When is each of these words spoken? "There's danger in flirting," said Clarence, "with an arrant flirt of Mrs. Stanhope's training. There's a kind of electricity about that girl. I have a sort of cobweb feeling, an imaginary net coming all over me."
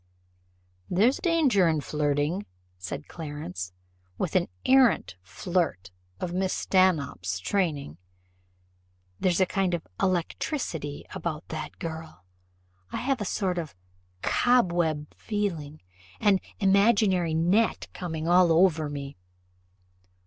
"There's 0.89 1.17
danger 1.19 1.67
in 1.67 1.79
flirting," 1.79 2.47
said 2.79 3.07
Clarence, 3.07 3.71
"with 4.17 4.35
an 4.35 4.47
arrant 4.65 5.15
flirt 5.21 5.91
of 6.19 6.31
Mrs. 6.31 6.49
Stanhope's 6.49 7.37
training. 7.37 7.99
There's 9.19 9.39
a 9.39 9.45
kind 9.45 9.75
of 9.75 9.85
electricity 10.01 11.05
about 11.13 11.47
that 11.49 11.77
girl. 11.77 12.25
I 12.91 12.97
have 12.97 13.21
a 13.21 13.25
sort 13.25 13.59
of 13.59 13.75
cobweb 14.23 15.13
feeling, 15.13 15.83
an 16.19 16.39
imaginary 16.59 17.35
net 17.35 17.87
coming 17.93 18.27
all 18.27 18.51
over 18.51 18.89
me." 18.89 19.17